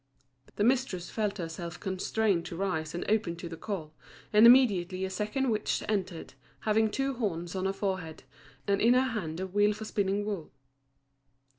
The 0.55 0.63
mistress 0.63 1.11
felt 1.11 1.37
herself 1.37 1.79
constrained 1.79 2.43
to 2.47 2.55
rise 2.55 2.95
and 2.95 3.05
open 3.07 3.35
to 3.35 3.47
the 3.47 3.55
call, 3.55 3.93
and 4.33 4.47
immediately 4.47 5.05
a 5.05 5.11
second 5.11 5.51
witch 5.51 5.83
entered, 5.87 6.33
having 6.61 6.89
two 6.89 7.13
horns 7.13 7.53
on 7.55 7.65
her 7.65 7.71
forehead, 7.73 8.23
and 8.67 8.81
in 8.81 8.95
her 8.95 9.11
hand 9.11 9.39
a 9.39 9.45
wheel 9.45 9.73
for 9.73 9.85
spinning 9.85 10.25
wool. 10.25 10.51